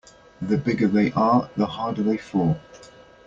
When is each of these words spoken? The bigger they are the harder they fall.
The 0.41 0.57
bigger 0.57 0.87
they 0.87 1.11
are 1.11 1.47
the 1.55 1.67
harder 1.67 2.01
they 2.01 2.17
fall. 2.17 2.59